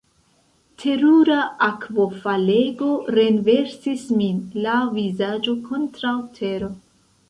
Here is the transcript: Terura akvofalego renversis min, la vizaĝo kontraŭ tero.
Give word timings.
Terura 0.83 1.37
akvofalego 1.67 2.89
renversis 3.19 4.09
min, 4.19 4.43
la 4.67 4.83
vizaĝo 5.01 5.59
kontraŭ 5.71 6.21
tero. 6.43 6.77